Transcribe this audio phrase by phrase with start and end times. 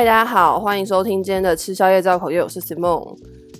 [0.00, 3.14] 大家好，欢迎收听今天的吃宵夜造口业，我是 Simon。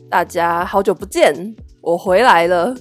[0.09, 2.75] 大家好久不见，我回来了。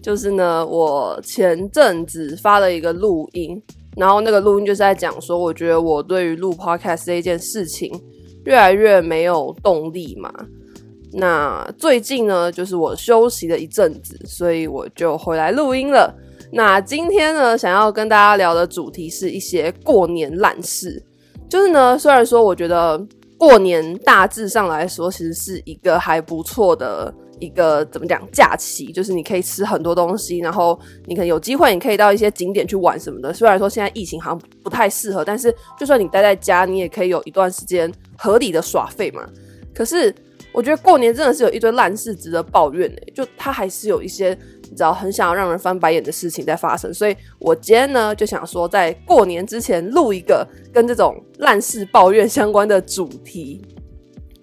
[0.00, 3.60] 就是呢，我前阵子发了一个录音，
[3.96, 7.92] 然后那个录音就是在讲说，我觉得我对于录 Podcast 这一件事情
[8.44, 10.32] 越来越没有动力嘛。
[11.12, 16.14] 那最近呢，就是我休息了一阵子，所以我就回来录音了。
[16.52, 21.02] 那今天呢，想要跟大家聊的主题是一些过年烂事。
[21.50, 23.04] 就是呢，虽然说我觉得
[23.36, 33.34] 过年大致上来说，其实是一个还不错的一个怎么讲假期，就是你可以吃很多东西，然后你可能有机会，你可以到一些景点去玩什么的。
[33.34, 39.26] 虽然说现在疫情好像不太适合，但是就算你待在家，你也可以有一段时间合理的耍费嘛。
[39.74, 40.14] 可是
[40.52, 44.38] 我觉得过年真的是有一堆烂事值得抱怨欸，就它还是有一些。
[44.70, 53.60] 你知道很想要让人翻白眼的事情在发生，所以我今天呢就想说，在过年之前录一个跟这种烂事抱怨相关的主题，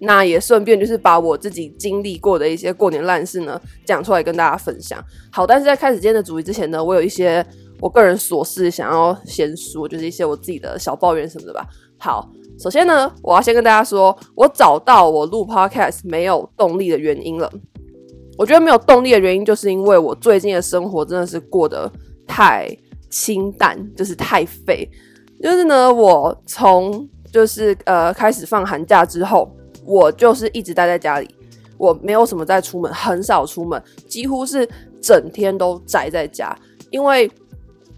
[0.00, 5.02] 那也顺便就是把我自己经历过的一些过年烂事呢讲出来跟大家分享。
[5.32, 7.44] 好，但是在开始今天的主题之前呢，我有一些
[7.80, 11.66] 我个人琐事想要先说，就是一些我自己的小抱怨什么的吧。
[11.96, 17.50] 好，首先呢，我要先跟大家说，我找到我录 Podcast 没有动力的原因了。
[18.38, 21.90] 我觉得没有动力的原因，就是因为我最近的生活真的是过得
[22.24, 22.68] 太
[23.10, 24.88] 清淡，就是太废。
[25.42, 29.50] 就是呢，我从就是呃开始放寒假之后，
[29.84, 31.28] 我就是一直待在家里，
[31.76, 34.68] 我没有什么在出门，很少出门，几乎是
[35.02, 36.56] 整天都宅在家。
[36.90, 37.30] 因为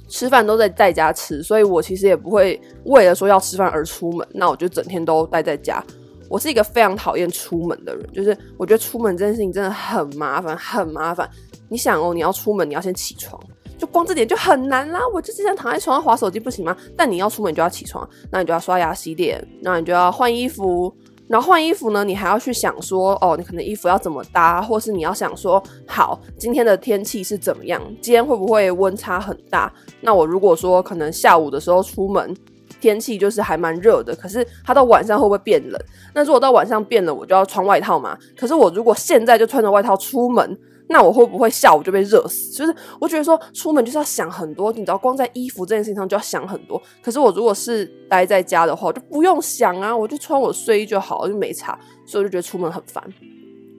[0.08, 4.26] 吃饭都在在家吃，所以我其实也不会为了说要吃饭而出门。
[4.32, 5.84] 那我就整天都待在家。
[6.30, 11.28] 我是一个非常讨厌出门的人，就是我觉得出门这件事情真的很麻烦，很麻烦。
[11.68, 13.38] 你想哦，你要出门，你要先起床，
[13.76, 15.00] 就光这点就很难啦。
[15.12, 16.76] 我就只想躺在床上划手机，不行吗？
[16.96, 20.94] 但你要出门，你就要起床，那你就要刷牙洗脸，那你就要换衣服，
[21.26, 29.72] 然后换衣服呢，你还要去想说，哦，你可能衣服要怎么搭，或是你要想说，好，今天的天气是怎么样，今天会不会温差很大？
[30.00, 32.36] 那我如果说可能下午的时候出门。
[32.80, 35.80] 天气就是还蛮热的，可是它到晚上会不会变冷？
[36.14, 38.18] 那如果到晚上变冷，我就要穿外套嘛。
[38.36, 40.58] 可是我如果现在就穿着外套出门，
[40.88, 42.50] 那我会不会下午就被热死？
[42.52, 46.80] 就是我觉得说出门就是要想很多，你知道，光在衣服这件事情上就要想很多。
[47.00, 51.78] 可是我如果是待在家的话，我就不用想啊，我就穿我睡衣就好，就没差。
[52.06, 53.02] 所以我就觉得出门很烦。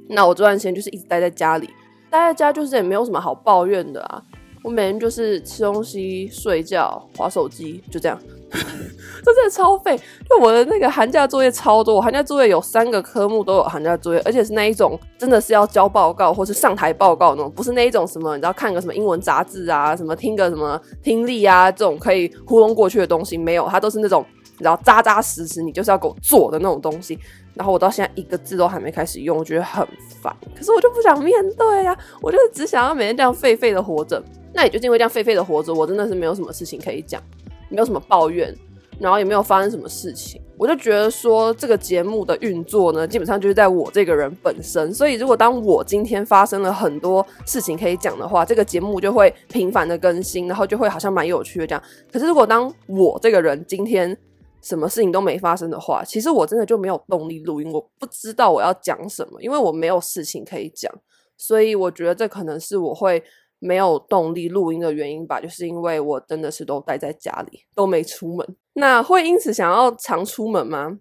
[0.08, 1.70] 那我这段时间就是一直待在家里，
[2.10, 4.22] 待在家就是也没有什么好抱怨的啊。
[4.64, 8.18] 我每天就是吃东西、睡觉、划手机，就这样。
[9.24, 9.98] 这真的超废！
[10.30, 27.18] 就我的那个寒假作业超多，我寒假作业有三个科目都有寒假作业，而且是那一种真的是要交报告或是上台报告那种，不是那一种什么你知道看个什么英文杂志啊，什么听个什么听力啊这种可以糊弄过去的东西没有，它都是那种你知道扎扎实实，你就是要给我做的那种东西。
[27.54, 29.86] 然后我到现在一个字都还没开始用，我觉得很
[30.22, 30.36] 烦。
[30.56, 34.24] 可是我就不想面对呀、我就只想要每天这样废废的活着。
[34.54, 37.22] 那也就因为这样废废的活着，我真的是没有什么事情可以讲。
[37.72, 38.56] 没有什么抱怨，
[39.00, 44.94] 然后也没有发生什么事情，我就觉得说这个节目的运作呢，基本上就是在我这个人本身。
[44.94, 51.82] 所以如果当我今天发生了很多事情可以讲的话，这个节目就会频繁的更新，然后就会好像蛮有趣的这样。
[52.12, 54.16] 可是如果当我这个人今天
[54.62, 60.94] 什么事情都没发生的话，其实我真的就没有动力录音，我不知道我要讲什么，因为我没有事情可以讲。
[61.38, 63.24] 所以我觉得这可能是我会。
[63.64, 68.58] 没有动力录音的原因吧，就是因为我真的是都待在家里，都没出门。
[68.74, 70.98] 那会因此想要常出门吗？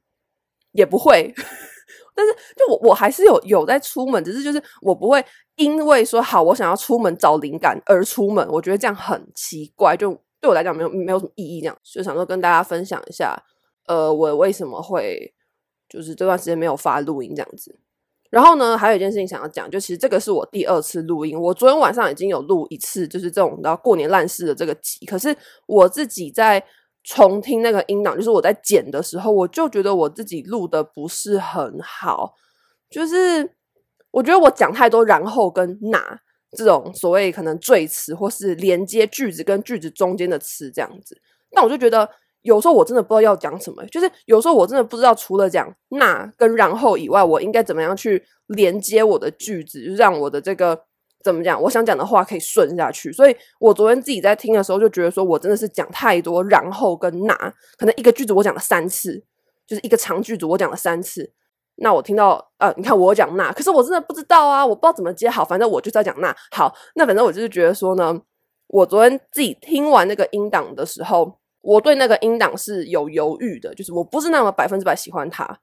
[0.73, 1.33] 也不会。
[2.15, 5.25] 但是就我我还是有有在出门，只是就是我不会
[5.57, 8.47] 因为说好我想要出门找灵感而出门。
[8.51, 11.63] 我觉得这样很奇怪，就对我来讲没有没有什么意义。
[11.63, 13.43] 这样就想说跟大家分享一下，
[13.87, 15.33] 呃，我为什么会
[15.89, 17.81] 就是这段时间没有发录音这样子。
[18.31, 21.37] 然后呢，还有一件事情想要讲，就其实这个是我第二次录音。
[21.39, 25.05] 我昨天晚上已经有录一次，就是这种然后过年烂事的这个集。
[25.05, 25.37] 可是
[25.67, 26.65] 我自己在
[27.03, 32.35] 重听那个音档，就是我在剪的时候，我就觉得我自己录的不是很好。
[32.89, 33.53] 就是
[34.13, 36.21] 我觉得我讲太多然后跟那
[36.57, 41.21] 这种所谓可能赘词，或是连接句子跟句子中间的词这样子。
[41.51, 42.09] 但我就觉得。
[42.43, 50.81] 有时候我真的不知道要讲什么，就是有时候我真的不知道除了讲那跟然后以外，我应该怎么样去连接我的句子，让我的这个
[51.23, 53.13] 怎么讲，我想讲的话可以顺下去。
[53.13, 57.35] 所以我昨天自己在听的时候就觉得说，我真的是讲太多然后跟那，
[57.77, 59.23] 可能一个句子我讲了三次，
[59.67, 61.31] 就是一个长句子我讲了三次。
[61.83, 66.35] 那我听到呃，你看我讲那，可是我真的不知道啊，我不知道怎么接好，反正我就在讲那。
[66.53, 68.19] 好，那反正我就是觉得说呢，
[68.69, 71.40] 我昨天自己听完那个音档的时候。
[71.63, 75.61] 我对那个音档是有犹豫的，就是我不是那么百分之百喜欢它，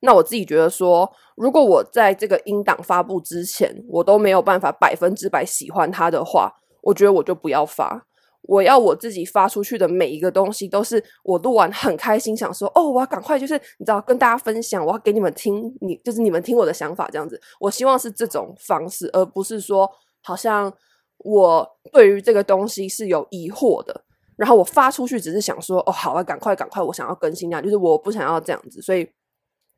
[0.00, 6.52] 那我自己觉得说，如果我在这个音档发布之前，我都没有办法百分之百喜欢它的话，
[6.82, 8.06] 我觉得我就不要发。
[8.42, 17.38] 我要我自己发出去的每一个东西，都是我录完很开心，想说哦，我要赶快就是你知道跟大家分享，我要给你们听，你就是你们听我的想法这样子。
[17.60, 19.90] 我希望是这种方式，而不是说
[20.22, 20.72] 好像
[21.18, 24.04] 我对于这个东西是有疑惑的，
[24.38, 29.06] 然后我发出去只是想说哦，好啊，赶快赶快，我想要更新啊，就是我不想要这样子，所以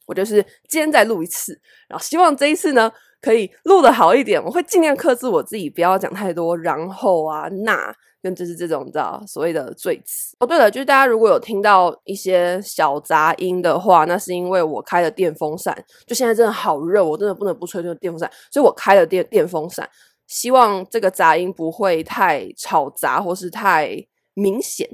[0.06, 7.92] 我就是今天再录一次，然后希望这一次呢可以录得好一点，我会尽量克制我自己，不要讲太多然后啊那。
[8.22, 10.46] 跟就是这种的所谓的赘词哦。
[10.46, 15.74] 对了，就是大家如果有听到一些小杂音的话，那是因为我开了电风扇。
[16.06, 19.88] 就现在真的好热，我真的不能不吹这个电风扇，所以我开了电电风扇。
[20.26, 23.96] 希望这个杂音不会太吵杂或是太
[24.40, 24.88] 明显。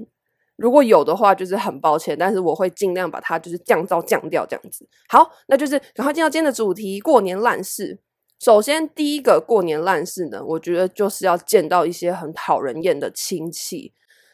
[0.56, 4.88] 如果有的话，就是很抱歉，但是我会尽量把它就是降噪降掉这样子。
[5.08, 8.00] 好，那就是赶快进到今天的主题——过年烂事。
[8.40, 13.93] 首先，第一个过年烂事呢，我觉得就是要见到一些很讨人厌的亲戚。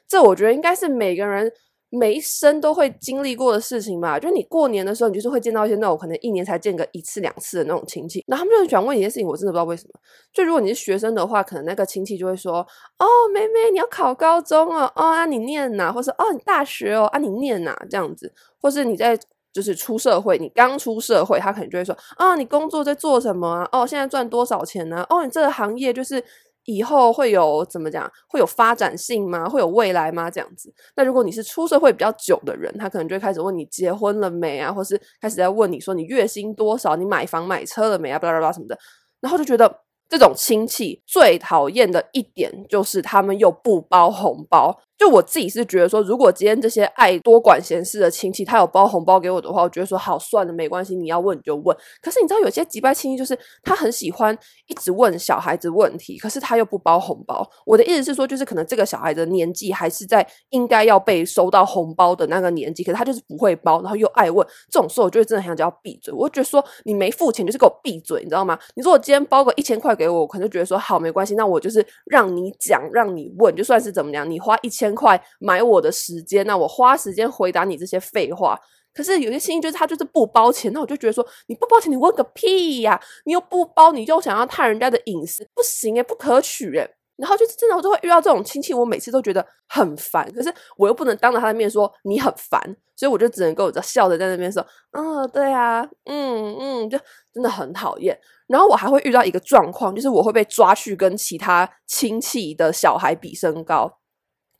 [0.09, 1.53] 这我觉得应该是每个人
[1.94, 4.19] 每一生都会经历过的事情嘛。
[4.19, 10.00] 就是你过年的时候，你就是会见到一些那种可能一年才见个一次两次的那种亲戚，然后他们就很喜欢问你一些事情，我真的不知道为什么。
[10.33, 12.67] 就如果你是学生的话，可能那个亲戚就会说
[12.99, 15.93] ：“哦，妹妹，你要考高中哦，哦啊，你念哪？
[15.93, 17.77] 或是哦，你大学哦，啊，你念哪？
[17.91, 19.19] 这样子，或是你在。”
[19.53, 23.69] 就是出社会，你刚出社会，他可能就会说：“啊，你工作在做什么啊？
[23.71, 25.05] 哦，现在赚多少钱呢？
[25.11, 26.25] 哦，你这个行业就是
[26.64, 28.11] 以后会有怎么讲？
[28.29, 29.49] 会有发展性吗？
[29.49, 30.31] 会有未来吗？
[30.31, 30.73] 这样子。
[30.97, 36.97] 那如果你是出社会比较久的人，他可能就会开始问你结婚了没啊，或是开始在问你说你月薪多少？
[36.97, 38.19] 你买房买车了没啊？
[38.19, 38.79] 巴拉巴拉什么的，
[39.20, 44.79] 然后就觉得这种亲戚最讨厌的一点就是他们又不包红包。
[45.02, 51.76] 就我自己是觉得说，如果今天这些爱多管闲事的亲戚，他有包红包给我的话，我觉得说好算了，没关系，你要问你就问。
[52.00, 54.37] 可是你知道有些机掰亲戚，就是他很喜欢
[54.69, 57.44] 一直问小孩子问题，可是他又不包红包。
[57.66, 64.46] 我的意思是说，就是可能这个小孩的年纪还是在应该要被收到红包的那个年纪，可是他就是不会包，然后又爱问。
[64.70, 66.14] 这种时候，我就会真的很想叫他闭嘴。
[66.14, 68.56] 我就觉得说，你没付钱就是给我闭嘴，你知道吗？
[68.76, 75.83] 你说我今天包个一千块给我，我可能就觉得说好没关系，那我就是让你讲，让你问，就算是怎么样，你花一千块买我。
[75.83, 78.56] 的时间，那我花时间回答你这些废话。
[78.94, 83.00] 可是有些亲戚就是他就是不包钱，那我就觉得说你不包钱，你问个屁呀！
[83.25, 86.89] 你又不包，你就想要探人家的隐私，不行诶，不可取诶。
[87.17, 90.31] 然后就是真的，我都会遇到这种亲戚，我每次都觉得很烦。
[90.33, 92.61] 可是我又不能当着他的面说你很烦，
[92.94, 96.97] 所以我就只能够笑着在那边说，嗯，对啊，嗯嗯，就
[97.33, 98.17] 真的很讨厌。
[98.47, 103.99] 然后我还会遇到一个状况，就是我会被抓去跟其他亲戚的小孩比身高。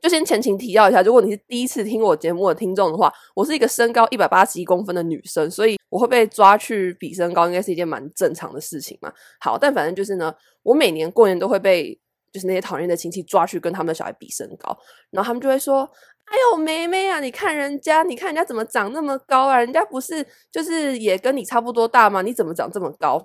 [0.03, 9.13] 就先前情提要一下，如果你是第一次听我节目的听众的话，我是一个身高一百八十一公分的女生，所以我会被抓去比身高，应该是一件蛮正常的事情嘛。
[9.39, 10.35] 好，但反正就是呢，
[10.65, 11.97] 我每年过年都会被
[12.33, 14.77] 就是那些讨厌的亲戚抓去跟他们小孩比身高，
[15.13, 15.89] 然后他们就会说
[16.27, 19.57] ：“哎呦，妹妹啊，你看人家，你看人家怎么长那么高啊？
[19.61, 22.23] 人家不是就是也跟你差不多大吗？
[22.23, 23.25] 你怎么长这么高？”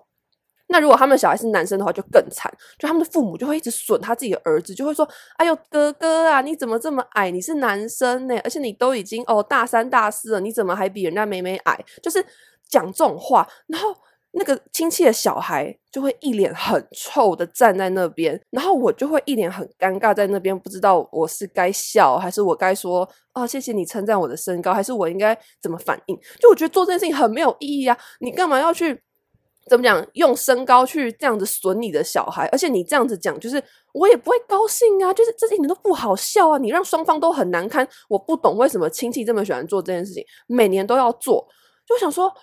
[0.69, 2.51] 那如果他们小孩是男生的话，就更惨。
[2.77, 7.31] 就他们的父母就会一直损他自己的儿子，就会说：“哎呦，哥哥啊，你怎么这么矮？
[7.31, 12.23] 你是男生呢，而且你都已经哦大三大四了，你怎么还比人家妹妹矮？”就是
[12.67, 13.95] 讲这种话，然后
[14.31, 26.19] 那个亲戚的小孩就会一脸很臭的站在那边，然后我就会一脸很尴尬在那边，不知道我是该笑还是我该说啊、哦、谢谢你称赞我的身高，还是我应该怎么反应？
[26.39, 27.97] 就我觉得做这件事情很没有意义啊！
[28.19, 29.01] 你干嘛要去？
[29.69, 30.05] 怎么讲？
[30.13, 33.61] 用身高去这样子损你的小孩，而且你这样子讲，就是
[33.93, 36.57] 我也不会高兴啊，就是这一点都不好笑啊！
[36.57, 41.47] 你让双方都很难堪，我不懂为什么亲戚这么喜欢做这件事情，每年都要做。
[41.85, 42.33] 就想说，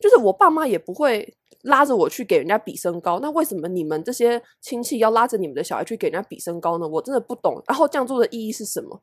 [0.00, 6.86] 就是我爸妈也不会拉着我去给人家比身高，那为什么你们这些亲戚要拉着你们的小孩去给人家比身高呢？
[6.88, 7.62] 我真的不懂。
[7.66, 9.00] 然后这样做的意义是什么？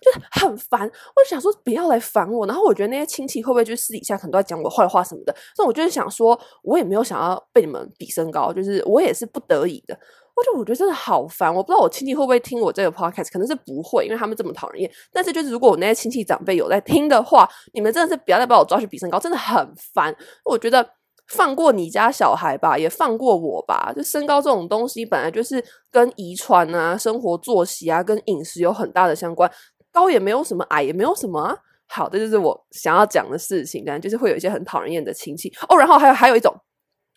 [0.00, 2.46] 就是很烦，我就想说不要来烦我。
[2.46, 5.34] 然后我觉得那些亲戚会不会就私底下可能都在讲我坏话什么的？
[5.58, 9.98] 那我就是想说，我也没有想要被你们比身高，就是我也是不得已的。
[10.36, 14.90] 我就我觉得真的好烦，我不知道我亲戚会不会听我这个 podcast，可能是不会，因为他们这么讨人厌。
[15.12, 20.14] 但是就是如果我那些亲戚长辈有在听的话，你们真的是不要再把我抓去比身高，真的很烦。
[20.44, 20.84] 我觉得。
[21.28, 23.92] 放过你家小孩吧，也放过我吧。
[23.96, 29.50] 就身高这种东西，本来就是跟遗传啊、生活作息啊、跟饮食有很大的相关。
[29.90, 31.56] 高也没有什么，矮也没有什么。
[31.86, 33.84] 好，这就是我想要讲的事情。
[33.86, 35.76] 但就是会有一些很讨人厌的亲戚哦。
[35.76, 36.54] 然后还有还有一种，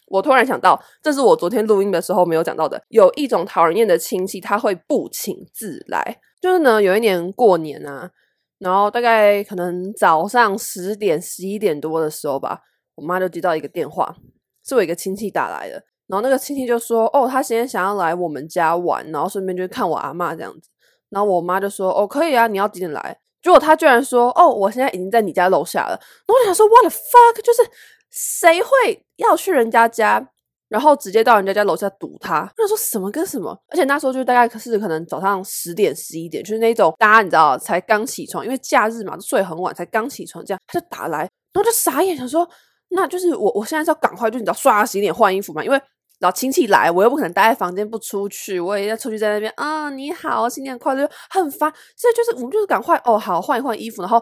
[0.08, 2.82] 我突然想到，这是我昨天录音的时候没有讲到的。
[2.90, 6.20] 有一种讨人厌的亲戚，他会不请自来。
[6.40, 8.12] 就是呢，有一年过年啊，
[8.60, 12.62] 然后大概可能早上十点、十一点多的时候吧。
[12.98, 14.13] 我妈就接到一个电话，
[14.66, 15.82] 是我一个亲戚打来的。
[16.08, 20.70] 然后那个亲戚就说：“哦，他现在想要来我们家玩，然后顺便就看我阿妈这样子。”
[21.10, 25.92] 然后我妈就说：“哦，可以啊，你要几点来？”结果他居然说：“哦，我现在已经在你家楼下了。”
[26.25, 27.42] 然后我想说：“What the fuck？
[27.44, 27.62] 就是
[28.10, 30.25] 谁会要去人家家，
[30.70, 33.58] 然后直接到人家家楼下堵他？”我想说什么跟什么？
[33.70, 42.48] 而且那时候就大概是可能早上十点十一点，就是那种大家你知道才刚起床，因为假日嘛，睡很晚，才刚起床这样，他就打来，然后就傻眼，想说
[42.89, 45.82] ：“那就是我，我现在是要赶快，就你知道刷牙洗脸换衣服嘛，因为。”
[46.20, 49.91] 然后亲戚来，我又不可能待在房间不出去，我也要出去在那边啊！
[49.91, 51.72] 你好，新年快乐，很烦。
[51.96, 54.20] 所以就是我们就是赶快哦，好换一换衣服，然后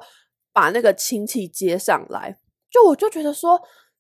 [0.52, 2.36] 把那个亲戚接上来。
[2.70, 3.58] 就我就觉得说，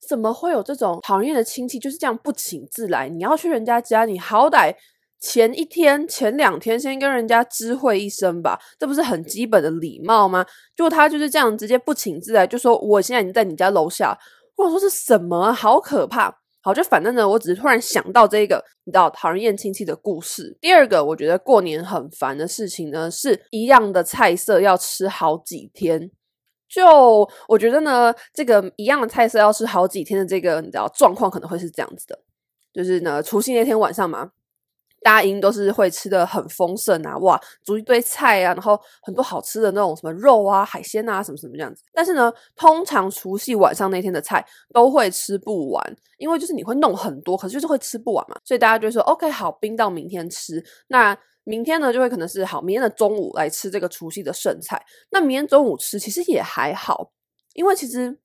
[0.10, 3.08] 怎么会有这种讨厌的亲戚就是这样不请自来？
[3.08, 4.76] 你要去人家家，你好歹
[5.22, 10.46] 前一天、前两天先跟人家知会一声吧，这不是很基本的礼貌吗？
[10.76, 14.18] 就他就是这样直接不请自来，就说我现在已经在你家楼下。
[14.56, 15.52] 我说是什么？
[15.54, 16.34] 好可怕！
[16.62, 20.58] 好，就反正呢，我只是突然想到这个，你知道讨人厌亲戚的故事。
[20.60, 26.10] 第二个，我觉得过年很烦的事情呢，是一样的菜色要吃好几天。
[26.68, 32.20] 就我觉得呢，这个一样的菜色要吃好几天的这个，你知道状况可能会是这样子的，
[32.74, 34.32] 就是呢，除夕那天晚上嘛。
[35.06, 41.84] 大家应都是会吃的很丰盛啊，哇，煮一堆菜啊，然后很多好吃的那种什么肉啊、海鲜啊，什么什么这样子。
[41.94, 44.44] 但是呢，通常除夕晚上那天的菜
[44.74, 50.66] 都会吃不完，因为就是你会弄很多，可是就是会吃不完嘛，所以大家就说 OK，好，冰到明天吃。
[50.88, 54.84] 那明天呢，就会可能是好，明天的中午来吃这个除夕的剩菜。
[55.12, 57.12] 那明天中午吃其实也还好，
[57.54, 58.18] 因为其实。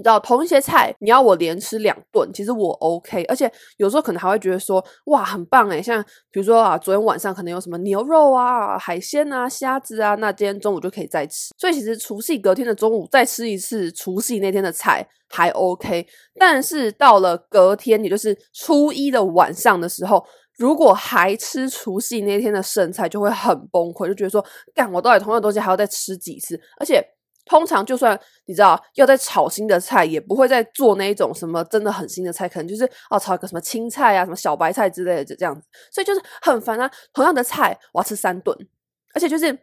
[0.00, 11.52] 你知道同一些菜，你要我连吃两顿，其实我 OK，而且有时候可能还会觉得说，哇，很棒诶，像比如说啊，昨天晚上可能有什么牛肉啊、海鲜啊、虾子啊，那今天中午就可以再吃。
[11.58, 16.06] 所以其实除夕隔天的中午再吃一次除夕那天的菜还 OK，
[16.38, 20.24] 但是到了隔天，也就是初一的晚上的时候，
[20.56, 24.42] 如果还吃除夕那天的剩菜，就会很崩溃，就觉得说，
[24.74, 27.04] 干，我到底同样的东西还要再吃几次，而且。
[27.44, 35.66] 通常就算你知道要在炒新的菜，也不会再做那一种什么真的很新的菜，可能就是哦炒一个什么青菜啊、什么小白菜之类的，就这样子。
[35.90, 38.56] 所以就是很烦啊，同样的菜我要吃三顿，
[39.14, 39.58] 而且就是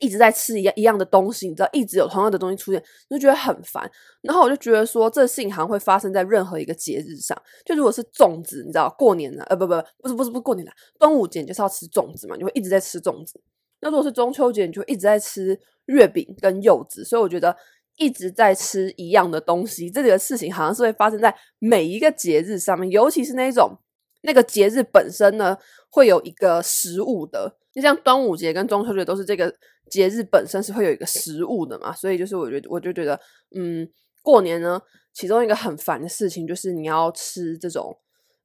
[0.00, 3.90] 一直在吃一样一样的东西，你知道，一直有同样的东西出现，就觉得很烦。
[4.22, 7.36] 然后我就觉得说，这事情好会发生在任何一个节日上。
[7.64, 13.40] 就如果是粽子，你知道，过年了，呃，不不不是不是不是过年了，端午节就是要吃粽子嘛，你会一直在吃粽子。
[13.80, 17.56] 那如果是中秋节，你就一直在吃月饼跟柚子，所以我觉得
[17.96, 23.76] 一直在吃一样的东西，这个事情好像是会发生在每一个节日上面，尤其是那种
[24.22, 25.56] 那个节日本身呢，
[25.90, 29.52] 会有一个食物的，就像端午节跟中秋节都是这个
[29.90, 33.18] 节日本身是会有一个食物的嘛，所以就是我觉得我就觉得，
[33.56, 33.88] 嗯，
[34.22, 34.80] 过年呢，
[35.14, 37.96] 其中一个很烦的事情就是你要吃这种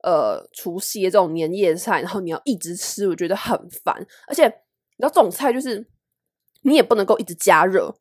[0.03, 3.95] 呃除夕的这种年夜菜，然后你要一直吃，我觉得很烦，
[4.27, 4.62] 而且。
[5.03, 5.85] 你知道这种菜就是
[6.61, 7.93] 你也不能够一直加热，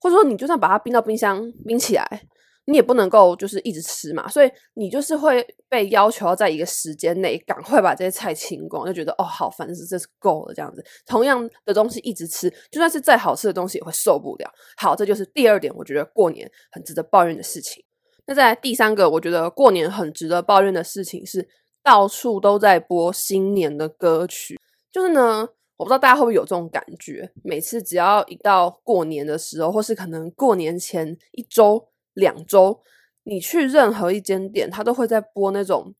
[0.00, 2.26] 或者说你就算把它冰到冰箱冰起来，
[2.64, 4.28] 你也不能够就是一直吃嘛。
[4.28, 10.84] 所以你就是会被要求要在一个时间内赶快把这些菜清光，就觉得哦好烦，这是这是够了这样子。
[11.06, 14.50] 同样的东西一直吃，就算是再好吃的东西也会受不了。
[14.76, 17.84] 好，这就是第二点，我觉得过年很值得抱怨的事情。
[18.26, 21.48] 那再来第三个，我觉得过年很值得抱怨的事情是
[21.84, 24.58] 到处都在播新年的歌曲，
[24.90, 25.50] 就是呢。
[25.82, 32.80] 我不知道大家会不会有这种感觉，每次只要一到过年的时候，或是可能过年前一周、两周，
[33.24, 35.92] 你去任何一间店，他都会在播那种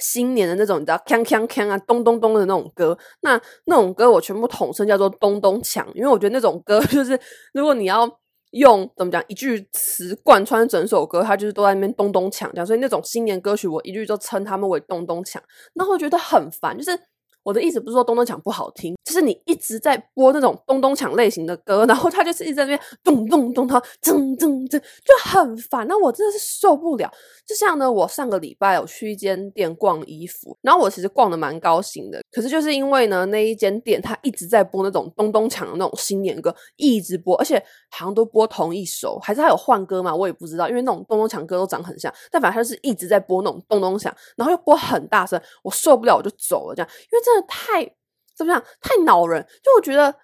[0.00, 2.98] 新年的那种，你知道，锵锵锵啊，咚咚咚的那种歌。
[3.20, 7.16] 那那种歌我全部统称叫做咚咚锵，因为我觉得那种歌 就是，
[7.54, 8.10] 如果你要
[8.50, 12.66] 用怎么讲一句词贯穿整首歌，它就是都在那边咚咚锵这样。
[12.66, 15.38] 所以那种新年歌曲，我一律都称他们为咚咚锵。
[15.74, 16.98] 那会觉得很烦，就是。
[17.42, 25.86] 我的意思不是说咚咚锵不好听，是你一直在播那种咚咚锵类型的歌，然后他就是一直在那边咚咚咚，他铮铮铮，就很烦。
[25.86, 27.10] 那我真的是受不了。
[27.46, 32.20] 就像呢，我上个礼拜有去一间店逛衣服，然后我其实逛的蛮高兴的。
[32.30, 37.56] 可是就是因为呢，那一间店他一直在播那种咚咚锵的那种新年歌，一直播，而且
[37.90, 40.14] 好像都播同一首，还是他有换歌嘛？
[40.14, 46.74] 我也不知道，因为那种咚咚锵歌都长很像，但反正他就是一直在播那种咚咚锵，然后又播很大声，我受不了，我就走了。
[46.74, 47.20] 这样，因为。
[47.22, 47.84] 真的太
[48.40, 48.64] 怎么样？
[48.80, 49.46] 太恼人！
[49.62, 50.14] 就我觉得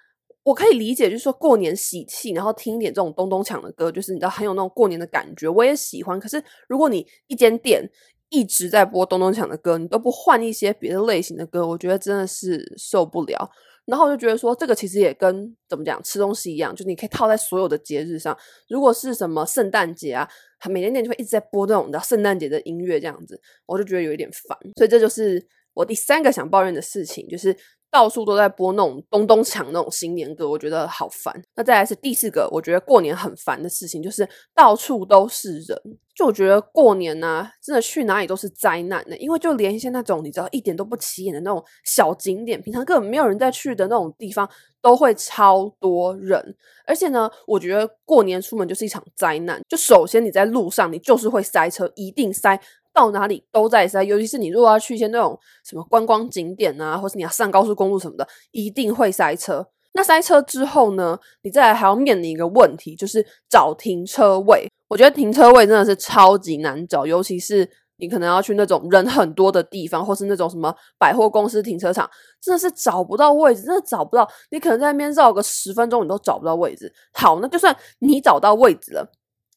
[0.42, 6.18] 我可以理解，就是说过年喜气，然后听一点这种咚咚锵的歌，就是你知道很有那种过年的感觉，我也喜欢。
[6.18, 7.86] 可是如果你一间店
[8.30, 13.50] 一直在播咚咚锵的歌，你都不换一些别的类型的歌，我觉得真的是受不了。
[13.84, 18.36] 然后我就觉得说，这个其实也跟怎么讲吃东西一样，就你可以套在所有的节日上。
[18.68, 20.28] 如果是什么圣诞节啊，
[20.68, 24.58] 每天店就会一直在播这种的圣诞节的音乐这样子，我就觉得有一点烦。
[24.76, 25.40] 所以这就是
[25.76, 27.56] 我第三个想抱怨的事情，就是。
[27.88, 31.32] 到处都在播那种咚咚锵那种新年歌，我觉得好烦。
[31.54, 35.80] 那再来是第四个，我觉得过年很烦的事情，就是到处都是人。
[36.14, 44.46] 就我觉得过年呢、真的去哪里都是灾难的，因为就连一些那种你知道一点都不起眼的那种小景点，平常根本没有人在去的那种地方，
[44.82, 46.54] 都会超多人。
[46.86, 49.62] 而且呢，我觉得过年出门就是一场灾难。
[49.68, 52.60] 就首先你在路上，你就是会塞车，一定塞。
[52.96, 59.68] 到哪里都在塞，尤其是你如果要去一些那种什么观光景点啊，或是你要上高速公路什么的，一定会塞车。
[59.92, 64.66] 那塞车之后呢，你再来还要面临一个问题，就是找停车位。
[64.88, 72.08] 我觉得停车位真的是超级难找，尤其是你可能要去那种人很多的地方，或是那种什么百货公司停车场，
[72.40, 74.26] 真的是找不到位置，真的找不到。
[74.50, 76.90] 你可能在那边绕个十分钟，你都找不到位置。
[77.12, 79.12] 好，那就算你找到位置了，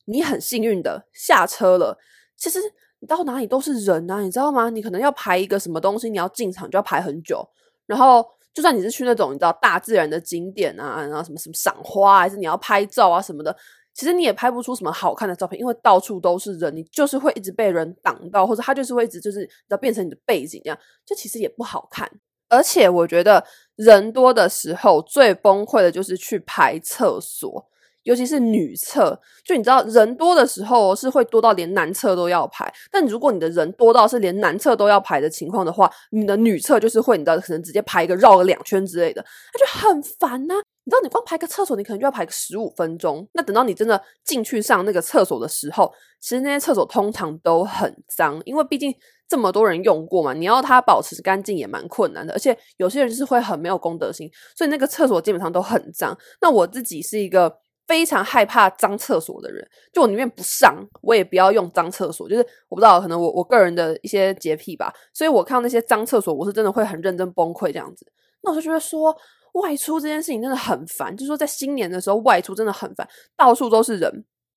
[0.07, 1.97] 你很幸运的下车了，
[2.35, 2.59] 其实。
[2.99, 4.69] 你到哪里都是人啊，你知道吗？
[4.69, 7.47] 你可能要排一个什么东西，你要进场就要排很久。
[7.85, 13.55] 然后，就算你是去那种你知道大自然的景点啊，然后什么什么赏花，还是你要拍照啊什么的，
[13.93, 22.09] 其实你也拍不出什么好看的照片，因为到处都是人，你就是会一直被人挡到，或者他就是会一直就是要变成你的背景这样，就其实也不好看。
[22.49, 27.67] 而且我觉得人多的时候最崩溃的就是去排厕所。
[28.03, 32.71] 尤其是女厕，就你知道人多的时候是会多到连男厕都要排。
[32.91, 43.27] 但如果你的人多到是连男厕都要排的情况的话，你的女厕就是会你知道可能直接排一个绕个两圈之类的，那就很烦呐、你知道你光排个厕所，你可能就要排个十五分钟。
[43.33, 48.95] 那等到你真的进去上那个厕所的时候，其实那些厕所通常都很脏，因为毕竟
[49.27, 52.33] 这么多人用过嘛，你要它保持干净也蛮困难的。
[52.33, 56.17] 而且有些人是会很没有公德心，所以那个厕所基本上都很脏。
[56.41, 57.59] 那我自己是一个。
[57.89, 62.29] 非常害怕脏厕所的人，就我宁愿不上，我也不要用脏厕所。
[62.29, 68.05] 就是我不知道，可能我我个人的一些洁癖吧，所以我看到那些脏厕所，我是真的会很认真崩溃这样子。
[68.41, 69.15] 那我就觉得说，
[69.53, 74.07] 外出这件事情真的很烦，就是说在新年的时候外出真的很烦，到处都是人，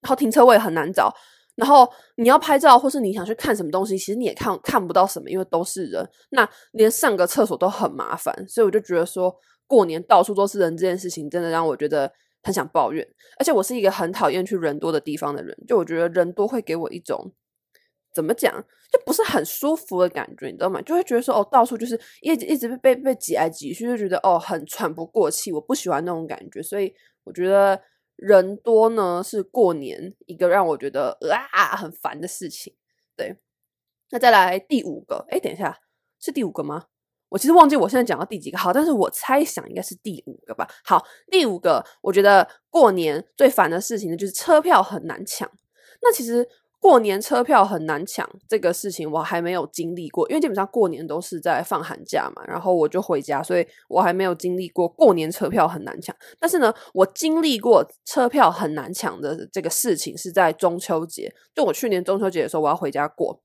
[0.03, 1.11] 然后停车位很难找，
[1.55, 9.35] 然后你要拍照或是你想去看什么东西，其实你也看看不到什么，因为都是人，那连上个厕所都很麻烦，所以我就觉得说
[9.67, 12.13] 过年到处都是人这件事情，真的让我觉得。
[12.43, 13.07] 很想抱怨，
[13.39, 15.57] 而且我是一个很讨厌去人多的地方的人。
[15.67, 17.33] 就我觉得人多会给我一种
[18.13, 18.53] 怎么讲，
[18.93, 20.83] 就不是很舒服的感觉，你知道吗？
[20.83, 25.53] 就会觉得说，哦，到处就是一直一直被被挤来挤去，就觉得哦，很喘不过气。
[25.53, 27.81] 我不喜欢那种感觉，所以我觉得
[28.17, 31.17] 人多呢是过年一个让我觉得
[31.53, 32.75] 啊很烦的事情。
[33.17, 33.37] 对，
[34.11, 35.79] 那再来第五个，诶，等一下，
[36.21, 36.87] 是第五个吗？
[37.33, 40.69] 我其实忘记我现在讲到第几个好，但是我猜想应该是第五个吧。
[40.85, 45.51] 好，第五个，我觉得过年最烦的事情呢，就是车票很难抢。
[46.03, 46.47] 那其实
[46.79, 56.15] 过年车票很难抢这个事情，我还没有经历过，因为基本上过年都是在放寒假嘛，然后我就回家，所以我还没有经历过过年车票很难抢。
[56.39, 63.41] 但是呢，我经历过车票很难抢的这个事情是在中秋节，就我去年中秋节的时候，我要回家过，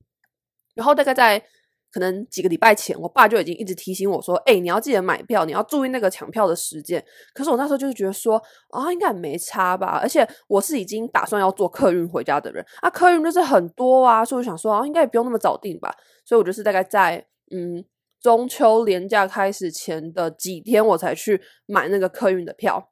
[0.74, 1.42] 然后大概在。
[1.90, 7.02] 可能几个礼拜前，我爸就已经一直提醒我说：“哎、你要记得买票，你要注意那个抢票的时间。”
[7.34, 15.94] 可是我那时候就是觉得说：“啊，应该没差吧？”而且我是已经打算要坐客运回家的人啊，客运就是很多啊，所以我想说啊，应该也不用那么早订吧。
[16.24, 17.84] 所以我就是大概在嗯
[18.20, 22.90] 中秋连假开始前的几天，我才去买那个客运的票。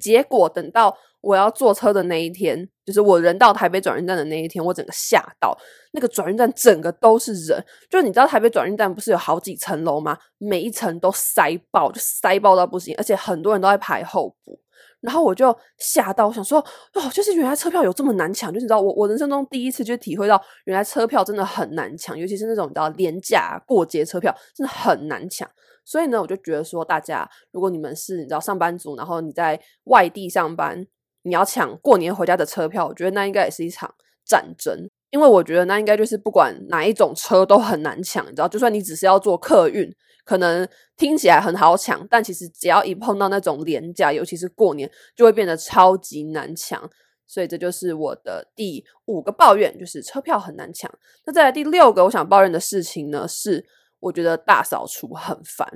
[0.00, 5.56] 结果等到我要坐车的那一天，就是我人到台北转运站的那一天，我整个吓到，
[5.92, 10.18] 那个转运站整个都是人，就是你知道台北转运站不是有好几层楼吗？
[10.38, 14.60] 每一层都塞爆，就塞爆到不行，而且很多人都在排候补。
[15.00, 16.58] 然后我就吓到，我想说，
[16.94, 25.46] 哦，就是原来车票有这么难抢，就是你知道我我人生中第一次就体会到，原来车票真的很难抢，尤其是那种你知道廉价过节车票，真的很难抢。
[25.84, 30.86] 所以呢，我就觉得说，大家如果你们是你知道上班族，然后你在外地上班，
[31.22, 33.94] 你要抢过年回家的车票，我觉得那应该也是一场
[34.24, 39.94] 战争，因为我觉得那应该就是不管哪一种车都很难抢，你知道，就算你只是要坐客运，
[40.24, 40.66] 可能
[40.96, 46.90] 听起来很好抢，但其实只要一碰到那种廉价，尤其是过年，就会变得超级难抢。
[47.26, 50.90] 所以这就是我的第五个抱怨，就是车票很难抢。
[51.26, 53.66] 那再来第六个，我想抱怨的事情呢是。
[54.04, 55.66] 我觉得大扫除很烦，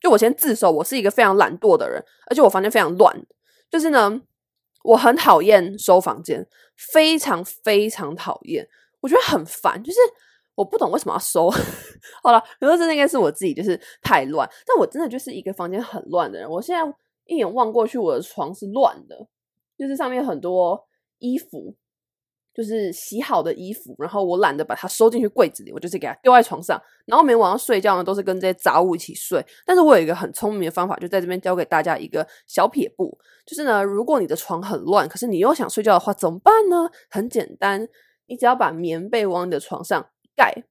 [0.00, 3.16] 就我先自首，我是一个非常懒惰的人，而且我房间非常乱。
[3.70, 4.20] 就是呢，
[4.82, 6.44] 我很讨厌收房间，
[6.92, 8.68] 非常非常讨厌，
[9.00, 9.80] 我觉得很烦。
[9.84, 9.98] 就是
[10.56, 11.48] 我不懂为什么要收。
[12.24, 16.50] 好了，可是这应该是我自己就是太乱，但我真的就是一个房间很乱的人。
[16.50, 16.92] 我现在
[17.26, 19.16] 一眼望过去，我的床是乱的，
[19.78, 20.86] 就是上面很多
[21.18, 21.76] 衣服。
[22.56, 26.80] 就是洗好的衣服，然后我懒得把它收进去柜子里，我就是给它丢在床上。
[27.04, 29.44] 然后每天晚上睡觉呢，都是跟这些杂物一起睡。
[29.66, 36.88] 但是我有一个很聪明的方法，就在这边教给大家一个小撇步，就是呢，如果你的床很乱，可是你又想睡觉的话，怎么办呢？
[37.10, 37.86] 很简单，
[38.26, 40.64] 你只要把棉被往你的床上盖，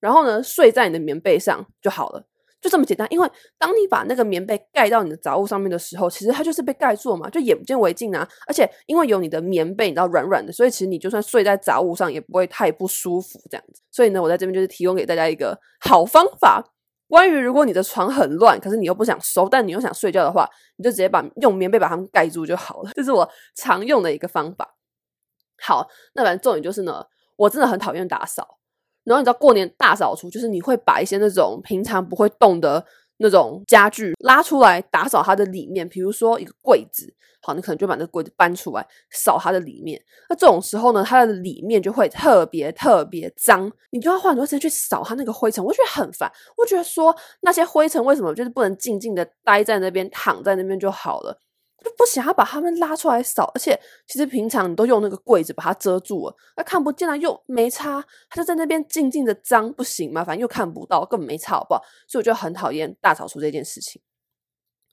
[0.00, 2.26] 然后呢，睡在你的棉被上就好了。
[2.60, 8.26] 就这么简单，因为当你把那个棉被盖到你的杂物上面的时候，其实它就是被盖住嘛，就眼不见为净啊。
[8.46, 13.82] 而且因为有你的棉被，你知道软软的，所以其实你就算睡在杂物上也不会太不舒服这样子。
[13.92, 16.64] 所以呢，我在这边就是提供给大家一个好方法。
[17.08, 22.90] 关于如果你的床很乱，可是你又不想收，但你又想睡觉的话，你就直接把用棉被把它们盖住就好了。
[22.94, 24.74] 这是我常用的一个方法。
[25.62, 28.58] 好，那反正重点就是呢，我真的很讨厌打扫。
[29.06, 32.84] 然后你知道过年大扫除，就是你会把一些那种平常不会动的
[33.18, 39.98] 那种家具拉出来打扫它的里面，比如说一个柜子，好，你可能就把那个柜子搬出来扫它的里面。
[40.28, 46.30] 那这种时候呢，它的里面就会特别特别脏，你就要花很多时间去扫它那个灰尘，我觉得很烦。
[46.56, 51.40] 我觉得说那些灰尘为什么就是不能静静的待在那边，躺在那边就好了。
[51.88, 61.82] 就不想要把它们拉出来扫，而且其实平常你都用那个柜子把它遮住了，那看不见了又没擦，它就在那边静静的脏，不行嘛，反正又看不到，根本没擦，好不好？
[62.08, 64.02] 所以我就很讨厌大扫除这件事情。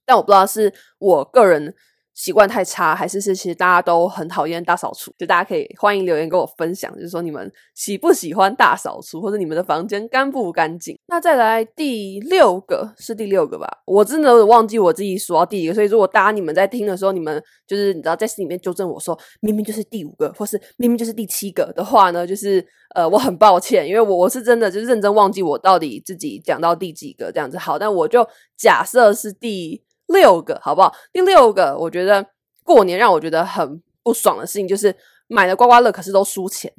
[0.05, 1.75] 但我不知道是我个人。
[2.13, 5.11] 习惯太差，还是是其实大家都很讨厌大扫除？
[5.17, 10.97] 就大家可以欢迎留言跟我分享，就是说你们喜不喜欢大扫除，或者你们的房间干不干净？
[11.07, 27.57] 那再来第六个是第六个吧，我真的忘记我自己数到第一个，所以如果大家你们在听的时候，你们就是你知道在心里面纠正我说明明就是第五个，或是明明就是第七个的话呢，就是呃我很抱歉，因为我我是真的就是认真忘记我到底自己讲到第几个这样子。
[27.57, 29.81] 好，但我就假设是第。
[30.13, 30.93] 六个好不好？
[31.11, 32.25] 第六个，我觉得
[32.63, 34.95] 过年让我觉得很不爽的事情就是
[35.27, 36.71] 买了刮刮乐，可是都输钱。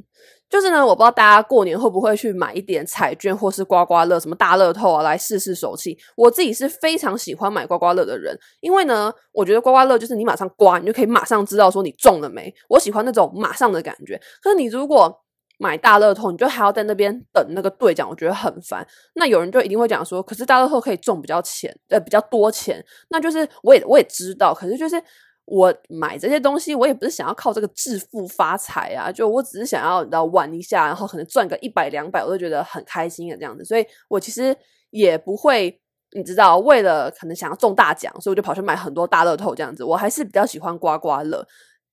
[0.51, 5.99] 就是呢，我不知道大家过年会不会去买一点彩券或是刮刮乐，什么大乐透啊，来试试手气。
[6.17, 12.55] 我自己是非常喜欢买刮刮乐的人，因为呢，我觉得刮刮乐就是你马上刮，你就可以马上知道说你中了没。
[12.69, 14.21] 我喜欢那种马上的感觉。
[14.41, 15.24] 可是你如果
[15.59, 18.87] 买大乐透，你就还要在那边等那个兑奖，我觉得很烦。
[19.15, 22.85] 那有人就一定会讲说，可是大乐透可以中比较钱，呃，比较多钱。
[23.09, 25.01] 那就是我也我也知道，可是就是
[25.45, 33.65] 我买这些东西，我也不是想要靠这个致富发财啊，就我只是想要你知道玩一下，然后可能赚个一百两百，我都觉得很开心的这样子。
[33.65, 34.57] 所以我其实
[34.91, 35.81] 也不会，
[36.17, 39.85] 你知道，为了可能想要中大奖，所以我就跑去买很多大乐透这样子。
[39.85, 41.47] 我还是比较喜欢刮刮乐，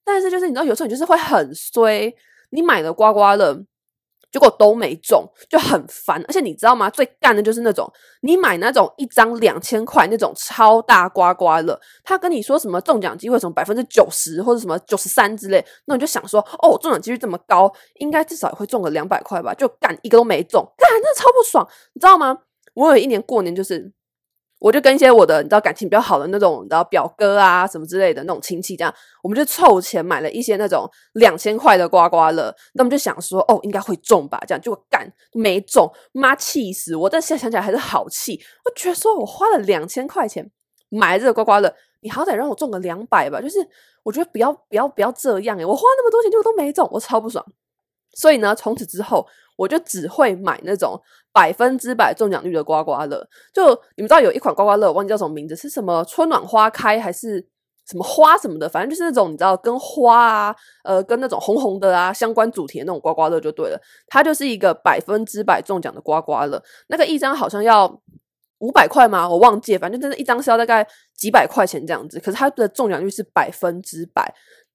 [0.04, 2.12] 但是就是你知道，有时候你就是会很衰。
[2.52, 3.54] 你买的刮刮乐，
[4.32, 6.24] 结果都没中，就很烦。
[6.28, 6.90] 而且你知道吗？
[6.90, 19.54] 最干的就是那种你买那种一张两千块那种超大刮刮乐，他跟你说什么中奖机会什么百分之九十或者什么九十三之类，那你就想说，哦，中奖几率这么高，应该至少也会中个两百块吧？
[19.54, 22.38] 就干一个都没中，干，那超不爽，你知道吗？
[22.74, 23.92] 我有一年过年就是。
[24.62, 28.94] 我就跟一些我的你知道感情比较好的那种你知道表哥啊什么之类的那种亲戚这样，
[29.24, 37.10] 我们就凑钱买了一些那种两千块的刮刮乐，那我们就想说哦应该会中吧，这样就干没中，妈气死我！
[37.10, 40.48] 但现在想起来还是好气，我觉得说我花了两千块钱
[40.90, 43.68] 买这个刮刮乐，你好歹让我中个两百吧，就是
[44.04, 47.44] 我觉得不要不要不要这样诶，我花那么多钱结果都没中，我超不爽。
[48.14, 49.26] 所以呢，从此之后
[49.58, 51.00] 我就只会买那种
[51.32, 53.26] 百分之百中奖率的刮刮乐。
[53.54, 57.46] 就你们知道有一款刮刮乐，我忘记叫什么名字，是什么春暖花开还是
[57.88, 63.82] 什么花什么的，反正就是那种你知道跟花啊，呃，跟那种红红的啊相关主题的那种刮刮乐就对了。
[64.08, 68.02] 它就是一个百分之百中奖的刮刮乐，那个一张好像要
[68.60, 69.28] 五百块吗？
[69.28, 72.20] 我忘记，反正真的一张是要大概几百块钱这样子。
[72.20, 74.34] 可是它的中奖率是百分之百。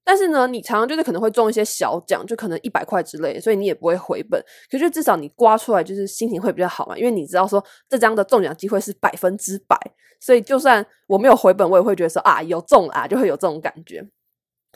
[0.09, 4.41] 但是呢，你常常就是可能会中一些小奖，就可能一百块之类，所以你也不会回本。
[4.71, 9.77] 可是至少你刮出来就是心情会比较好嘛，因为你知道说这张的中奖机会是百分之百，
[10.21, 14.01] 所以就算我没有回本，我也会觉得说啊有中啊，就会有这种感觉。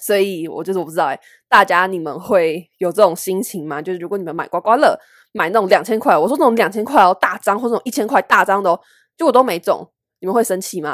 [0.01, 1.17] 所以我就是我不知道哎、
[1.47, 3.81] 大家你们会有这种心情吗？
[3.81, 4.99] 就是如果你们买刮刮乐，
[5.31, 8.77] 买那种两千块，我说那种两千块哦大张，或者那种一千块大张的哦，
[9.17, 9.89] 结果都没中，
[10.19, 10.93] 你们会生气吗？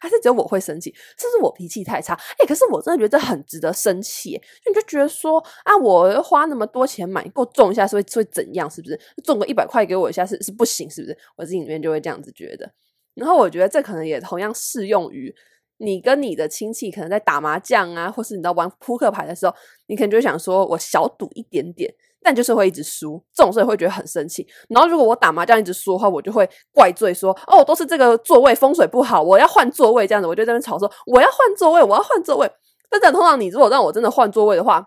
[0.00, 2.14] 还是只有我会生气，是不是我脾气太差？
[2.38, 4.32] 哎、可是我真的觉得这很值得生气。
[4.64, 8.70] 就你就觉得说啊，我花那么多钱买，够中一下是会是会怎样？
[8.70, 10.88] 是不是中个一百块给我一下是是不行？
[10.88, 11.18] 是不是？
[11.36, 12.70] 我自己里面就会这样子觉得。
[13.14, 15.34] 然后我觉得这可能也同样适用于
[15.78, 19.54] 你跟你的亲戚，可能在打麻将啊，或是你在玩扑克牌的时候，
[19.86, 24.46] 你可能就想说我小赌一点点，但就是会一直输，这种时候会觉得很生气。
[24.68, 32.50] 然后如果我打麻将一直输的话，我就会怪罪说：“哦，都是这个座位风水不好，我要换座位。”这样子，我就在那边吵说：“我要换座位，我要换座位。”
[32.90, 34.84] 但是通常你如果让我真的换座位的话，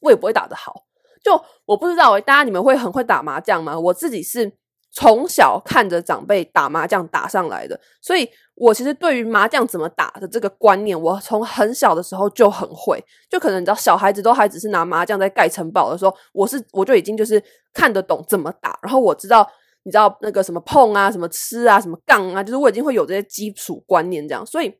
[0.00, 0.84] 我也不会打得好。
[1.22, 3.78] 就我不知道，大家你们会很会打麻将吗？
[3.78, 4.52] 我自己是
[4.98, 12.98] 从小看着长辈打麻将打上来的，所以我其实对于麻将怎么打的这个观念，我从很小的时候就很会。
[13.28, 17.42] 就可能你知道，小孩子都还只是拿麻将在盖城堡的时候，我是我就已经就是
[17.74, 19.46] 看得懂怎么打，然后我知道
[19.82, 24.74] 你知道那个什么碰啊、什么吃啊、什么杠啊，就是我已经会有这些基础观念这样，所以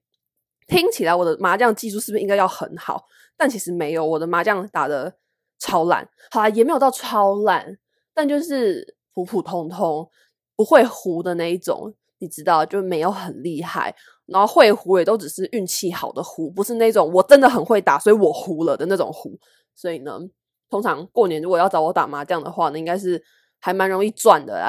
[0.67, 3.05] 听起来我的麻将技术是不是应该要很好？
[3.37, 5.13] 但其实没有，我的麻将打得
[5.59, 7.77] 超烂，好啦，也没有到超烂，
[8.15, 10.07] 但就是普普通通，
[10.55, 13.97] 不会胡的那一种，你知道，就没有很厉害。
[14.27, 19.31] 然后会胡也都只是运气好的胡，不是那种我真的很会打，所以我胡了的那种胡。
[19.75, 20.21] 所以呢，
[20.69, 23.23] 通常过年如果要找我打麻将的话呢，应该是
[23.59, 24.69] 还蛮容易赚的啦。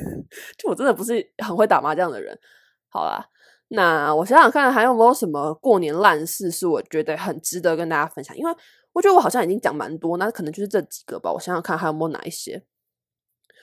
[0.58, 2.38] 就我真的不是很会打麻将的人。
[2.90, 3.26] 好啦，
[3.68, 8.54] 那我想想看还有没有什么过年烂事是我觉得很值得跟大家分享，因为。
[8.92, 11.30] 我觉得我好像已经讲蛮多，那可能就是这几个吧。
[11.30, 12.64] 我想想看还有没有哪一些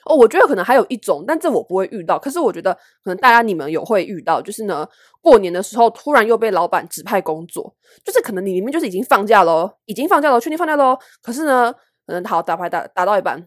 [0.06, 0.14] 哦。
[0.16, 2.18] 我觉得可能还有一种，但这我不会遇到。
[2.18, 4.86] 可是我觉得可能大家你们有会遇到，就是呢，
[5.20, 10.98] 过年的时候突然又被老板指派工作，就是可能你明明就是已经放假咯，已经放假了，确定放假咯。
[11.22, 11.72] 可是呢，
[12.06, 13.44] 可能好打牌打打到一半，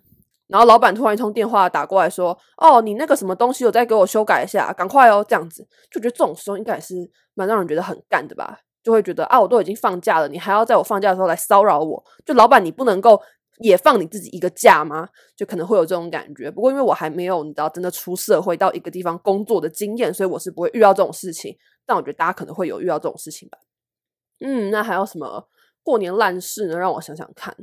[0.48, 6.96] 然后老板突然一通电话打过来说：“哦，你那个什么东西有再给我修改一下，赶快哦。”这样子就觉得这种时候应该也是
[7.34, 8.60] 蛮让人觉得很干的吧。
[8.84, 12.02] 就会觉得啊，我都已经放假了，你还要在我放假的时候来骚扰我？
[12.26, 13.22] 就老板，你不能够
[13.60, 15.08] 也放你自己一个假吗？
[15.36, 16.50] 就可能会有这种感觉。
[16.52, 21.56] 不过因为我还没有你知道真的出社会到一个地方工作的经验，所以我是不会遇到这种事情。
[21.86, 23.58] 但我觉得大家可能会有遇到这种事情吧。
[24.40, 25.48] 嗯，那还有什么
[25.84, 26.78] 过年烂事呢？
[26.78, 27.56] 让我想想看。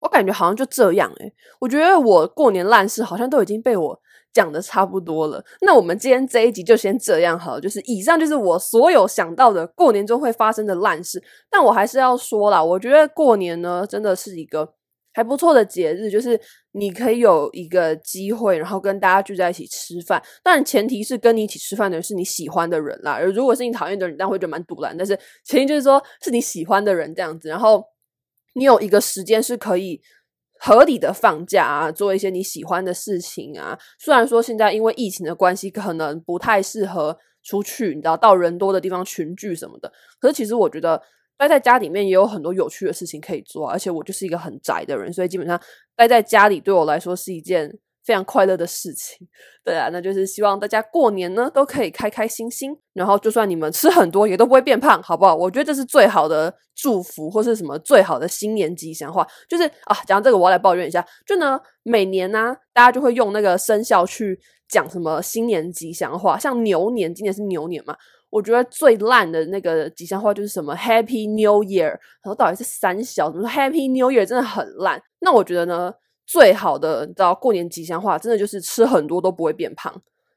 [0.00, 4.00] 我感觉好像就这样诶、我觉得我过年烂事好像都已经被我
[4.32, 5.44] 讲的差不多了。
[5.60, 11.22] 那我们今天这一集就先这样好了，就是以上就是我所有想到的过年中会发生的烂事。
[11.48, 14.74] 但我还是要说啦，我觉得过年呢真的是一个
[15.12, 16.40] 还不错的节日，就是
[16.72, 20.22] 你可以有一个机会，然后跟大家聚在一起吃饭。
[20.42, 23.12] 当然前提是跟你一起吃饭的人是你喜欢的人啦。
[23.12, 24.96] 而如果是你讨厌的人，但会觉得蛮赌烂。
[24.96, 27.84] 但是前提就是说是你喜欢的人这样子，然后。
[28.54, 29.98] 你有一个时间是可以
[30.60, 33.78] 合理的放假啊，做一些你喜欢的事情啊。
[33.98, 39.90] 虽然说现在因为疫情的关系，可能不太适合出去，你知道到人多的地方群聚什么的。
[40.20, 41.00] 可是其实我觉得
[41.42, 45.60] 待在家里面也有很多有趣的事情可以做，而且我就是一个很宅的人，所以基本上
[45.96, 47.78] 待在家里对我来说是一件。
[48.04, 49.24] 非常快乐的事情，
[49.64, 55.32] 对啊，那就是希望大家过年呢都可以开开心心，然后就算你们吃很多也都不会变胖，好不好？
[55.36, 59.24] 我觉得这是最好的祝福，或是什么最好的新年吉祥话。
[59.48, 64.36] 就是啊，讲到这个我要来抱怨一下，就呢每年呢、大家就会用那个生肖去
[64.68, 67.96] 讲什么新年吉祥话，像牛年，今年是牛年嘛，
[68.32, 75.00] 我觉得最烂的那个吉祥话就是什么 Happy New Year，然后到底是三小，什么 Happy New Year 真的很烂。
[75.20, 75.94] 那我觉得呢。
[76.24, 79.92] 最好的，你知道过年吉祥话，真的就是吃很多都不会变胖。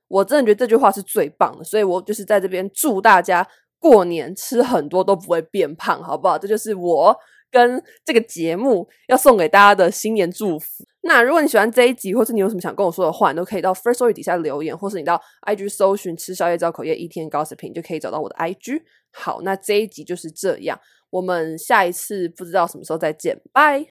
[0.08, 3.48] 我真的觉得这句话是最棒的，所以我就是在这边祝大家
[3.80, 6.38] 过年吃很多都不会变胖，好不好？
[6.40, 7.16] 这就是我
[7.56, 10.84] 跟这个节目要送给大家的新年祝福。
[11.04, 18.82] 那如果你喜欢这一集，或是你有什么想跟我说的话，你都可以到 First Story 底下留言，或是你到 IG 搜寻“吃宵夜造口业一天高水平就可以找到我的 IG。
[19.14, 20.78] 好，那这一集就是这样，
[21.12, 23.84] 我们下一次不知道什么时候再见，拜。